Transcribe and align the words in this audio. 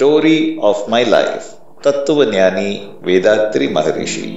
Story 0.00 0.56
of 0.68 0.76
My 0.92 1.02
Life 1.14 1.46
Tattvanyani 1.84 2.68
Vethathiri 3.06 3.66
Maharishi 3.76 4.28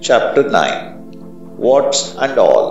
Chapter 0.00 0.42
9 0.48 1.56
What's 1.64 2.14
and 2.24 2.38
All 2.38 2.66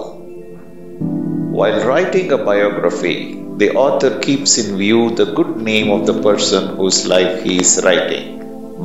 While 1.58 1.80
writing 1.86 2.32
a 2.32 2.38
biography, 2.38 3.44
the 3.58 3.72
author 3.76 4.12
keeps 4.20 4.58
in 4.58 4.78
view 4.78 5.02
the 5.10 5.26
good 5.40 5.58
name 5.58 5.92
of 5.92 6.06
the 6.06 6.18
person 6.28 6.78
whose 6.78 7.06
life 7.06 7.44
he 7.44 7.60
is 7.60 7.82
writing. 7.84 8.26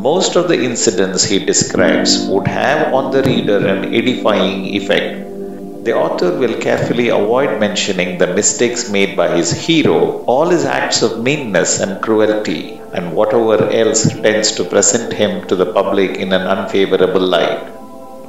Most 0.08 0.34
of 0.34 0.48
the 0.48 0.60
incidents 0.70 1.22
he 1.22 1.38
describes 1.38 2.18
would 2.26 2.48
have 2.48 2.92
on 2.92 3.12
the 3.12 3.22
reader 3.22 3.60
an 3.74 3.94
edifying 3.94 4.64
effect. 4.80 5.37
The 5.88 5.94
author 5.94 6.32
will 6.38 6.60
carefully 6.60 7.08
avoid 7.08 7.60
mentioning 7.60 8.18
the 8.18 8.26
mistakes 8.26 8.90
made 8.90 9.16
by 9.16 9.28
his 9.34 9.50
hero, 9.52 10.22
all 10.26 10.50
his 10.50 10.66
acts 10.66 11.00
of 11.00 11.22
meanness 11.26 11.80
and 11.80 12.02
cruelty, 12.02 12.78
and 12.92 13.14
whatever 13.14 13.70
else 13.70 14.02
tends 14.02 14.52
to 14.56 14.64
present 14.64 15.14
him 15.14 15.48
to 15.48 15.56
the 15.56 15.72
public 15.72 16.18
in 16.18 16.34
an 16.34 16.42
unfavorable 16.42 17.22
light. 17.22 17.62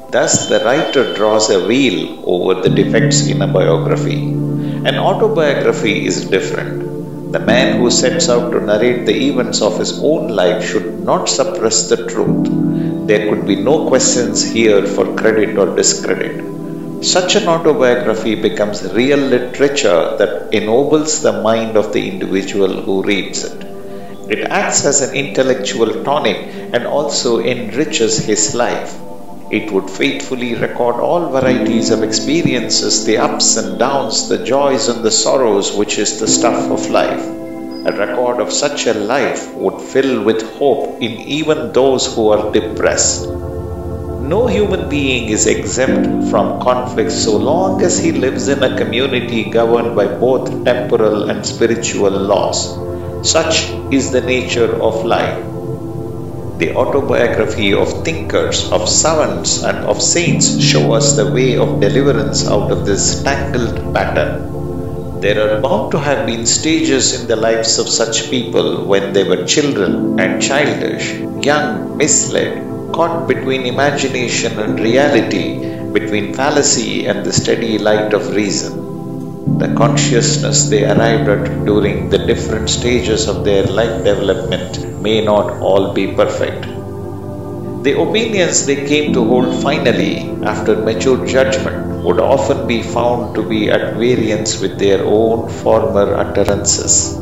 Thus, 0.10 0.48
the 0.48 0.62
writer 0.64 1.14
draws 1.16 1.50
a 1.50 1.60
veil 1.68 2.24
over 2.26 2.62
the 2.62 2.70
defects 2.70 3.28
in 3.28 3.42
a 3.42 3.48
biography. 3.48 4.22
An 4.92 4.96
autobiography 4.98 6.06
is 6.06 6.30
different. 6.30 7.34
The 7.34 7.42
man 7.42 7.80
who 7.80 7.92
sets 7.92 8.30
out 8.30 8.54
to 8.54 8.62
narrate 8.62 9.06
the 9.06 9.18
events 9.32 9.62
of 9.62 9.78
his 9.78 10.00
own 10.02 10.30
life 10.30 10.64
should 10.64 11.04
not 11.04 11.28
suppress 11.28 11.90
the 11.90 12.08
truth. 12.08 12.48
There 13.06 13.28
could 13.28 13.46
be 13.46 13.58
no 13.58 13.90
questions 13.90 14.50
here 14.50 14.86
for 14.86 15.14
credit 15.16 15.58
or 15.58 15.76
discredit. 15.76 16.59
Such 17.02 17.38
an 17.38 17.48
autobiography 17.48 18.36
becomes 18.36 18.84
real 18.92 19.20
literature 19.20 20.18
that 20.18 20.54
ennobles 20.54 21.22
the 21.22 21.42
mind 21.42 21.78
of 21.78 21.94
the 21.94 22.10
individual 22.10 22.82
who 22.82 23.04
reads 23.04 23.46
it. 23.46 23.64
It 24.30 24.42
acts 24.42 24.84
as 24.84 25.00
an 25.00 25.16
intellectual 25.16 26.04
tonic 26.04 26.36
and 26.74 26.86
also 26.86 27.40
enriches 27.40 28.18
his 28.18 28.54
life. 28.54 28.94
It 29.50 29.72
would 29.72 29.90
faithfully 29.90 30.56
record 30.56 30.96
all 30.96 31.30
varieties 31.30 31.90
of 31.90 32.04
experiences, 32.04 33.06
the 33.06 33.20
ups 33.20 33.56
and 33.56 33.80
downs, 33.80 34.28
the 34.28 34.44
joys 34.44 34.90
and 34.90 35.02
the 35.02 35.10
sorrows, 35.10 35.72
which 35.72 35.98
is 35.98 36.20
the 36.20 36.28
stuff 36.28 36.70
of 36.70 36.90
life. 36.90 37.26
A 37.88 37.96
record 37.98 38.42
of 38.42 38.52
such 38.52 38.88
a 38.88 38.94
life 38.94 39.56
would 39.56 39.82
fill 39.82 40.22
with 40.22 40.42
hope 40.58 41.02
in 41.02 41.14
even 41.14 41.72
those 41.72 42.14
who 42.14 42.28
are 42.28 42.52
depressed. 42.52 43.49
No 44.30 44.46
human 44.46 44.90
being 44.90 45.30
is 45.30 45.48
exempt 45.48 46.30
from 46.30 46.62
conflict 46.62 47.12
so 47.12 47.36
long 47.36 47.82
as 47.82 47.98
he 47.98 48.12
lives 48.12 48.48
in 48.48 48.62
a 48.62 48.78
community 48.78 49.46
governed 49.50 49.96
by 49.96 50.06
both 50.06 50.64
temporal 50.64 51.32
and 51.32 51.44
spiritual 51.44 52.12
laws. 52.12 52.60
Such 53.28 53.72
is 53.92 54.12
the 54.12 54.22
nature 54.22 54.72
of 54.84 55.04
life. 55.04 55.44
The 56.60 56.76
autobiography 56.76 57.74
of 57.74 58.04
thinkers, 58.06 58.72
of 58.72 58.88
savants, 58.88 59.64
and 59.64 59.80
of 59.80 60.00
saints 60.00 60.62
show 60.62 60.94
us 60.94 61.16
the 61.16 61.32
way 61.32 61.58
of 61.58 61.82
deliverance 61.82 62.48
out 62.48 62.70
of 62.70 62.86
this 62.86 63.24
tangled 63.24 63.96
pattern. 63.96 65.22
There 65.22 65.42
are 65.42 65.60
bound 65.60 65.92
to 65.94 66.00
have 66.00 66.28
been 66.28 66.46
stages 66.46 67.20
in 67.20 67.28
the 67.28 67.36
lives 67.36 67.80
of 67.80 67.90
such 67.90 68.30
people 68.30 68.86
when 68.86 69.12
they 69.12 69.24
were 69.24 69.46
children 69.46 70.20
and 70.20 70.40
childish, 70.40 71.14
young, 71.44 71.98
misled, 71.98 72.79
caught 72.92 73.28
between 73.28 73.66
imagination 73.66 74.60
and 74.60 74.80
reality, 74.80 75.60
between 75.92 76.34
fallacy 76.34 77.06
and 77.06 77.26
the 77.26 77.34
steady 77.34 77.78
light 77.78 78.14
of 78.14 78.36
reason. 78.36 79.58
The 79.58 79.74
consciousness 79.76 80.70
they 80.70 80.86
arrived 80.86 81.28
at 81.30 81.66
during 81.66 82.10
the 82.10 82.20
different 82.20 82.70
stages 82.70 83.28
of 83.28 83.44
their 83.44 83.64
life 83.64 84.04
development 84.04 85.02
may 85.02 85.24
not 85.24 85.60
all 85.60 85.94
be 85.94 86.14
perfect. 86.14 86.64
The 87.84 88.00
opinions 88.00 88.66
they 88.66 88.88
came 88.88 89.14
to 89.14 89.24
hold 89.26 89.62
finally, 89.64 90.30
after 90.44 90.76
mature 90.76 91.26
judgment, 91.26 92.04
would 92.04 92.20
often 92.20 92.68
be 92.68 92.82
found 92.84 93.36
to 93.36 93.42
be 93.42 93.70
at 93.70 93.96
variance 93.96 94.60
with 94.62 94.78
their 94.78 95.04
own 95.04 95.50
former 95.50 96.16
utterances. 96.16 97.18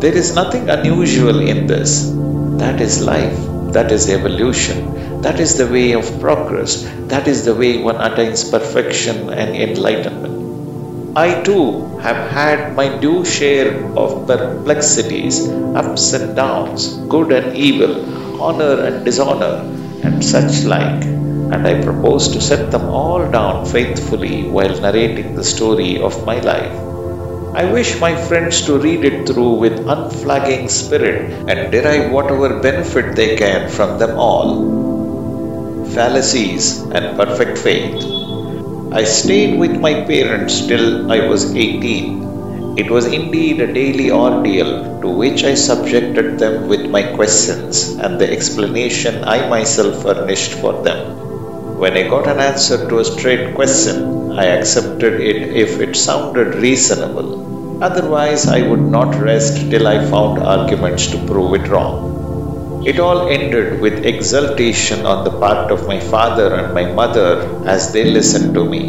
There 0.00 0.14
is 0.14 0.34
nothing 0.34 0.68
unusual 0.68 1.40
in 1.40 1.66
this. 1.66 2.10
That 2.58 2.80
is 2.80 3.02
life. 3.02 3.55
That 3.72 3.92
is 3.92 4.08
evolution. 4.08 5.20
That 5.22 5.40
is 5.40 5.56
the 5.58 5.66
way 5.66 5.92
of 5.92 6.20
progress. 6.20 6.82
That 7.08 7.26
is 7.28 7.44
the 7.44 7.54
way 7.54 7.82
one 7.82 8.00
attains 8.00 8.44
perfection 8.48 9.30
and 9.30 9.56
enlightenment. 9.56 11.16
I 11.16 11.42
too 11.42 11.98
have 11.98 12.30
had 12.30 12.76
my 12.76 12.98
due 12.98 13.24
share 13.24 13.84
of 13.96 14.26
perplexities, 14.26 15.48
ups 15.48 16.12
and 16.12 16.36
downs, 16.36 16.96
good 17.08 17.32
and 17.32 17.56
evil, 17.56 18.42
honor 18.42 18.84
and 18.84 19.04
dishonor, 19.04 19.64
and 20.02 20.24
such 20.24 20.64
like, 20.64 21.04
and 21.04 21.66
I 21.66 21.82
propose 21.82 22.28
to 22.34 22.40
set 22.40 22.70
them 22.70 22.90
all 22.90 23.30
down 23.30 23.64
faithfully 23.64 24.48
while 24.48 24.80
narrating 24.80 25.34
the 25.34 25.44
story 25.44 26.00
of 26.00 26.26
my 26.26 26.38
life. 26.40 26.85
I 27.54 27.64
wish 27.72 28.00
my 28.00 28.14
friends 28.16 28.62
to 28.66 28.78
read 28.78 29.04
it 29.04 29.26
through 29.26 29.54
with 29.54 29.86
unflagging 29.88 30.68
spirit 30.68 31.32
and 31.48 31.70
derive 31.72 32.10
whatever 32.10 32.60
benefit 32.60 33.14
they 33.14 33.36
can 33.36 33.70
from 33.70 33.98
them 33.98 34.18
all. 34.18 35.84
Fallacies 35.94 36.82
and 36.82 37.16
perfect 37.16 37.58
faith. 37.58 38.04
I 38.92 39.04
stayed 39.04 39.58
with 39.58 39.78
my 39.78 40.04
parents 40.04 40.66
till 40.66 41.10
I 41.10 41.28
was 41.28 41.54
18. 41.54 42.78
It 42.78 42.90
was 42.90 43.06
indeed 43.06 43.60
a 43.60 43.72
daily 43.72 44.10
ordeal 44.10 45.00
to 45.00 45.08
which 45.08 45.44
I 45.44 45.54
subjected 45.54 46.38
them 46.38 46.68
with 46.68 46.90
my 46.90 47.02
questions 47.14 47.96
and 47.96 48.20
the 48.20 48.30
explanation 48.30 49.24
I 49.24 49.48
myself 49.48 50.02
furnished 50.02 50.52
for 50.52 50.82
them. 50.82 51.78
When 51.78 51.94
I 51.94 52.08
got 52.08 52.26
an 52.26 52.38
answer 52.38 52.88
to 52.88 52.98
a 52.98 53.04
straight 53.04 53.54
question, 53.54 54.25
I 54.38 54.46
accepted 54.46 55.20
it 55.20 55.56
if 55.56 55.80
it 55.80 55.96
sounded 55.96 56.56
reasonable. 56.56 57.82
Otherwise, 57.82 58.46
I 58.46 58.60
would 58.68 58.82
not 58.82 59.14
rest 59.14 59.70
till 59.70 59.86
I 59.86 60.04
found 60.10 60.38
arguments 60.40 61.06
to 61.12 61.26
prove 61.26 61.54
it 61.54 61.68
wrong. 61.68 62.82
It 62.86 63.00
all 63.00 63.28
ended 63.28 63.80
with 63.80 64.04
exultation 64.04 65.06
on 65.06 65.24
the 65.24 65.30
part 65.30 65.72
of 65.72 65.86
my 65.86 66.00
father 66.00 66.54
and 66.54 66.74
my 66.74 66.84
mother 66.92 67.28
as 67.66 67.92
they 67.92 68.04
listened 68.04 68.54
to 68.54 68.64
me. 68.64 68.82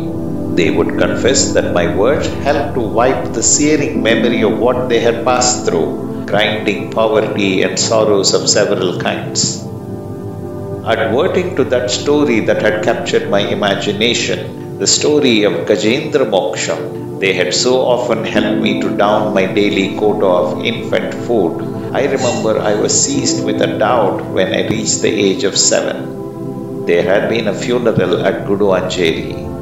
They 0.55 0.69
would 0.69 0.97
confess 0.97 1.53
that 1.53 1.73
my 1.73 1.95
words 1.95 2.27
helped 2.43 2.75
to 2.75 2.81
wipe 2.81 3.33
the 3.33 3.41
searing 3.43 4.03
memory 4.03 4.41
of 4.41 4.59
what 4.59 4.89
they 4.89 4.99
had 4.99 5.23
passed 5.23 5.65
through, 5.65 6.25
grinding 6.25 6.91
poverty 6.91 7.61
and 7.61 7.79
sorrows 7.79 8.33
of 8.33 8.49
several 8.49 8.99
kinds. 8.99 9.63
Adverting 10.85 11.55
to 11.55 11.63
that 11.63 11.89
story 11.89 12.41
that 12.41 12.61
had 12.61 12.83
captured 12.83 13.29
my 13.29 13.39
imagination, 13.39 14.66
the 14.79 14.85
story 14.85 15.41
of 15.43 15.53
Gajendra 15.65 16.25
Moksham, 16.29 17.19
they 17.19 17.33
had 17.33 17.51
so 17.51 17.81
often 17.81 18.23
helped 18.23 18.61
me 18.61 18.79
to 18.79 18.95
down 18.95 19.33
my 19.33 19.47
daily 19.47 19.97
quota 19.97 20.27
of 20.27 20.63
infant 20.63 21.15
food. 21.25 21.63
I 21.95 22.03
remember 22.05 22.59
I 22.59 22.75
was 22.75 22.93
seized 23.03 23.43
with 23.43 23.59
a 23.59 23.79
doubt 23.79 24.23
when 24.25 24.53
I 24.53 24.67
reached 24.67 25.01
the 25.01 25.09
age 25.09 25.43
of 25.45 25.57
seven. 25.57 26.85
There 26.85 27.01
had 27.01 27.27
been 27.27 27.47
a 27.47 27.55
funeral 27.55 28.23
at 28.23 28.45
Gudu 28.45 28.69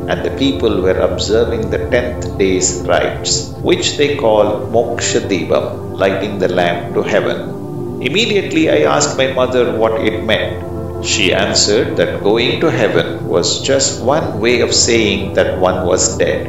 and 0.09 0.25
the 0.25 0.35
people 0.37 0.81
were 0.81 0.99
observing 0.99 1.69
the 1.69 1.89
tenth 1.89 2.37
day's 2.37 2.83
rites, 2.85 3.53
which 3.61 3.95
they 3.95 4.17
call 4.17 4.67
Moksha 4.67 5.21
Deepam, 5.21 5.97
lighting 5.97 6.39
the 6.39 6.49
lamp 6.49 6.93
to 6.93 7.01
heaven. 7.01 8.01
Immediately 8.01 8.69
I 8.69 8.79
asked 8.95 9.17
my 9.17 9.31
mother 9.31 9.77
what 9.77 10.01
it 10.01 10.25
meant. 10.25 10.74
She 11.05 11.33
answered 11.33 11.97
that 11.97 12.23
going 12.23 12.59
to 12.61 12.71
heaven 12.71 13.27
was 13.27 13.61
just 13.61 14.01
one 14.03 14.39
way 14.39 14.61
of 14.61 14.73
saying 14.73 15.35
that 15.35 15.59
one 15.59 15.85
was 15.85 16.17
dead. 16.17 16.47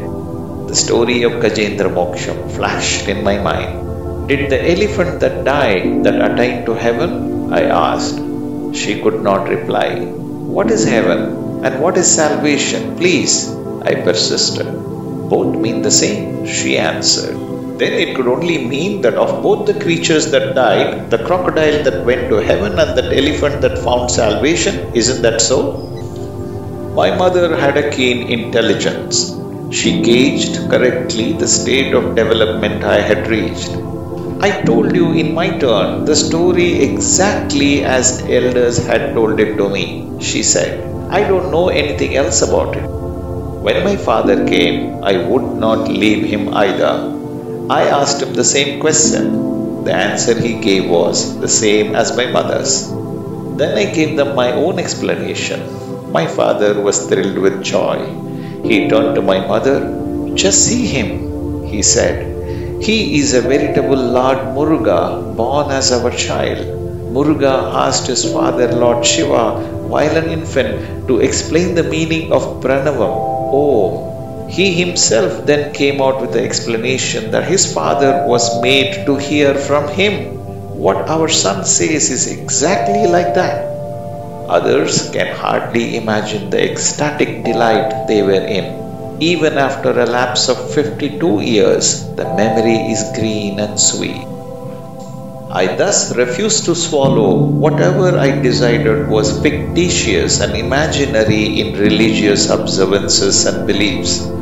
The 0.68 0.74
story 0.74 1.24
of 1.24 1.32
Gajendra 1.42 1.90
Moksham 1.92 2.50
flashed 2.52 3.06
in 3.06 3.22
my 3.22 3.36
mind. 3.38 4.28
Did 4.28 4.48
the 4.48 4.60
elephant 4.70 5.20
that 5.20 5.44
died 5.44 6.04
that 6.04 6.20
attain 6.30 6.64
to 6.64 6.72
heaven? 6.72 7.52
I 7.52 7.64
asked. 7.64 8.16
She 8.74 9.00
could 9.02 9.22
not 9.22 9.48
reply. 9.48 10.06
What 10.56 10.70
is 10.70 10.84
heaven 10.84 11.62
and 11.62 11.82
what 11.82 11.98
is 11.98 12.14
salvation? 12.14 12.96
Please, 12.96 13.50
I 13.82 13.94
persisted. 13.96 14.66
Both 15.28 15.54
mean 15.54 15.82
the 15.82 15.90
same, 15.90 16.46
she 16.46 16.78
answered. 16.78 17.55
Then 17.78 17.92
it 17.92 18.16
could 18.16 18.26
only 18.26 18.58
mean 18.66 19.02
that 19.02 19.14
of 19.14 19.42
both 19.42 19.66
the 19.66 19.78
creatures 19.78 20.30
that 20.30 20.54
died, 20.54 21.10
the 21.10 21.18
crocodile 21.18 21.82
that 21.84 22.06
went 22.06 22.30
to 22.30 22.36
heaven 22.36 22.78
and 22.78 22.96
that 22.96 23.12
elephant 23.12 23.60
that 23.60 23.78
found 23.78 24.10
salvation, 24.10 24.94
isn't 24.94 25.20
that 25.20 25.40
so? 25.42 25.58
My 26.94 27.14
mother 27.14 27.54
had 27.54 27.76
a 27.76 27.90
keen 27.90 28.28
intelligence. 28.28 29.36
She 29.70 30.00
gauged 30.00 30.70
correctly 30.70 31.32
the 31.34 31.46
state 31.46 31.92
of 31.92 32.14
development 32.14 32.82
I 32.82 33.00
had 33.00 33.28
reached. 33.28 33.72
I 34.40 34.62
told 34.62 34.96
you 34.96 35.12
in 35.12 35.34
my 35.34 35.48
turn 35.58 36.06
the 36.06 36.16
story 36.16 36.82
exactly 36.82 37.84
as 37.84 38.22
elders 38.22 38.86
had 38.86 39.12
told 39.12 39.38
it 39.38 39.56
to 39.56 39.68
me, 39.68 40.18
she 40.20 40.42
said. 40.42 40.80
I 41.10 41.28
don't 41.28 41.50
know 41.50 41.68
anything 41.68 42.16
else 42.16 42.40
about 42.40 42.76
it. 42.76 42.88
When 43.66 43.84
my 43.84 43.96
father 43.96 44.46
came, 44.46 45.04
I 45.04 45.16
would 45.18 45.56
not 45.66 45.88
leave 45.88 46.24
him 46.24 46.54
either. 46.54 46.94
I 47.68 47.88
asked 47.88 48.22
him 48.22 48.34
the 48.34 48.44
same 48.44 48.78
question. 48.78 49.82
The 49.82 49.92
answer 49.92 50.38
he 50.40 50.54
gave 50.54 50.88
was 50.88 51.40
the 51.40 51.48
same 51.48 51.96
as 51.96 52.16
my 52.16 52.26
mother's. 52.26 52.88
Then 53.58 53.76
I 53.76 53.86
gave 53.92 54.16
them 54.16 54.36
my 54.36 54.52
own 54.52 54.78
explanation. 54.78 56.12
My 56.12 56.28
father 56.28 56.80
was 56.80 57.08
thrilled 57.08 57.38
with 57.38 57.64
joy. 57.64 58.06
He 58.62 58.88
turned 58.88 59.16
to 59.16 59.22
my 59.22 59.44
mother. 59.44 59.78
Just 60.34 60.64
see 60.64 60.86
him, 60.86 61.64
he 61.64 61.82
said. 61.82 62.80
He 62.80 63.18
is 63.18 63.34
a 63.34 63.40
veritable 63.40 63.96
Lord 63.96 64.38
Muruga, 64.54 65.34
born 65.34 65.72
as 65.72 65.90
our 65.90 66.12
child. 66.12 66.66
Muruga 67.12 67.72
asked 67.84 68.06
his 68.06 68.32
father, 68.32 68.72
Lord 68.72 69.04
Shiva, 69.04 69.58
while 69.88 70.16
an 70.16 70.28
infant, 70.30 71.08
to 71.08 71.18
explain 71.18 71.74
the 71.74 71.82
meaning 71.82 72.32
of 72.32 72.60
Pranavam. 72.62 73.16
Oh, 73.60 74.15
he 74.48 74.72
himself 74.72 75.44
then 75.46 75.74
came 75.74 76.00
out 76.00 76.20
with 76.20 76.32
the 76.32 76.42
explanation 76.42 77.30
that 77.32 77.48
his 77.48 77.72
father 77.72 78.24
was 78.26 78.62
made 78.62 79.06
to 79.06 79.16
hear 79.16 79.54
from 79.54 79.88
him. 79.88 80.36
What 80.78 81.08
our 81.08 81.28
son 81.28 81.64
says 81.64 82.10
is 82.10 82.30
exactly 82.30 83.06
like 83.06 83.34
that. 83.34 83.64
Others 84.48 85.10
can 85.10 85.34
hardly 85.34 85.96
imagine 85.96 86.50
the 86.50 86.70
ecstatic 86.70 87.44
delight 87.44 88.06
they 88.06 88.22
were 88.22 88.46
in. 88.58 89.18
Even 89.20 89.58
after 89.58 89.90
a 89.98 90.06
lapse 90.06 90.48
of 90.48 90.74
52 90.74 91.40
years, 91.40 92.06
the 92.14 92.24
memory 92.36 92.92
is 92.92 93.02
green 93.18 93.58
and 93.58 93.80
sweet. 93.80 94.24
I 95.50 95.74
thus 95.74 96.14
refused 96.14 96.66
to 96.66 96.74
swallow 96.74 97.34
whatever 97.34 98.18
I 98.18 98.42
decided 98.42 99.08
was 99.08 99.40
fictitious 99.40 100.40
and 100.40 100.54
imaginary 100.54 101.60
in 101.60 101.78
religious 101.80 102.50
observances 102.50 103.46
and 103.46 103.66
beliefs. 103.66 104.35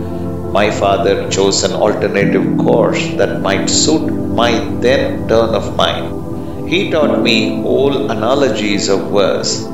My 0.55 0.71
father 0.71 1.29
chose 1.31 1.65
an 1.65 1.73
alternative 1.73 2.59
course 2.59 3.05
that 3.21 3.41
might 3.41 3.67
suit 3.69 4.05
my 4.41 4.53
then 4.85 5.27
turn 5.27 5.53
of 5.53 5.75
mind. 5.75 6.69
He 6.69 6.91
taught 6.93 7.23
me 7.23 7.61
whole 7.63 8.09
analogies 8.09 8.89
of 8.89 9.11
verse. 9.11 9.67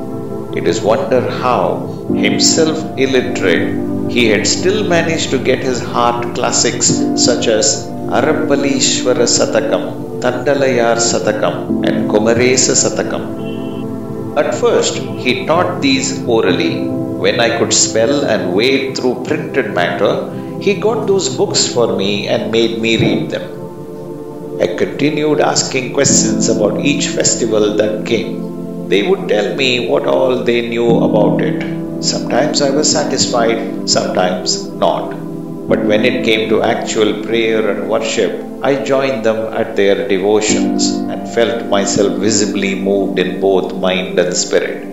It 0.55 0.67
is 0.67 0.81
wonder 0.81 1.21
how, 1.43 1.65
himself 2.15 2.79
illiterate, 2.97 4.11
he 4.11 4.25
had 4.29 4.47
still 4.47 4.81
managed 4.95 5.29
to 5.29 5.37
get 5.37 5.59
his 5.59 5.79
heart 5.81 6.33
classics 6.33 6.87
such 7.27 7.45
as 7.45 7.85
Arappalishwara 8.17 9.29
Satakam, 9.37 9.85
Tandalayar 10.19 10.97
Satakam, 11.11 11.87
and 11.87 12.09
Komaresa 12.09 12.75
Satakam. 12.83 13.23
At 14.35 14.55
first, 14.55 14.95
he 14.95 15.45
taught 15.45 15.79
these 15.79 16.25
orally. 16.25 16.87
When 17.23 17.39
I 17.39 17.59
could 17.59 17.71
spell 17.71 18.25
and 18.25 18.55
wade 18.55 18.97
through 18.97 19.25
printed 19.25 19.75
matter, 19.75 20.40
he 20.61 20.75
got 20.75 21.07
those 21.07 21.35
books 21.35 21.67
for 21.67 21.95
me 21.95 22.27
and 22.27 22.51
made 22.51 22.79
me 22.79 22.97
read 22.97 23.29
them. 23.31 23.45
I 24.61 24.75
continued 24.75 25.41
asking 25.41 25.93
questions 25.93 26.49
about 26.49 26.79
each 26.79 27.07
festival 27.07 27.75
that 27.77 28.05
came. 28.05 28.87
They 28.89 29.03
would 29.07 29.27
tell 29.27 29.55
me 29.55 29.87
what 29.89 30.05
all 30.07 30.43
they 30.43 30.67
knew 30.69 31.03
about 31.03 31.41
it 31.41 31.81
Sometimes 32.01 32.63
I 32.63 32.71
was 32.71 32.91
satisfied, 32.91 33.87
sometimes 33.87 34.65
not. 34.67 35.11
But 35.69 35.85
when 35.85 36.03
it 36.03 36.25
came 36.25 36.49
to 36.49 36.63
actual 36.63 37.23
prayer 37.23 37.69
and 37.69 37.87
worship, 37.91 38.43
I 38.63 38.83
joined 38.83 39.23
them 39.23 39.53
at 39.53 39.75
their 39.75 40.07
devotions 40.07 40.89
and 40.89 41.29
felt 41.29 41.67
myself 41.67 42.17
visibly 42.17 42.73
moved 42.73 43.19
in 43.19 43.39
both 43.39 43.75
mind 43.75 44.17
and 44.17 44.35
spirit 44.35 44.90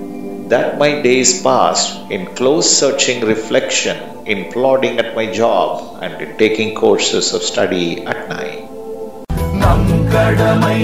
That 0.48 0.78
my 0.78 1.02
days 1.02 1.42
passed 1.42 2.12
in 2.12 2.26
close 2.36 2.68
searching 2.70 3.26
reflection, 3.26 3.98
in 4.26 4.52
plodding 4.52 5.00
at 5.00 5.16
my 5.16 5.26
job, 5.32 5.70
and 6.02 6.22
in 6.22 6.38
taking 6.38 6.76
courses 6.76 7.34
of 7.34 7.42
study 7.44 7.88
at 8.06 8.22
night. 8.30 8.62
நம் 9.62 9.92
கடமை 10.14 10.80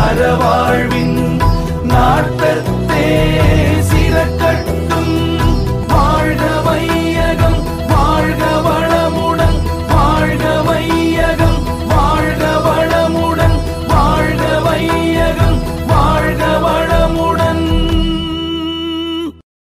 அறவாழ்வின் 0.00 1.18
நாட்டத்தே 1.92 3.08